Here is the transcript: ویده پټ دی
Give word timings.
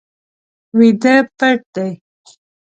ویده 0.77 1.15
پټ 1.37 1.59
دی 1.75 1.89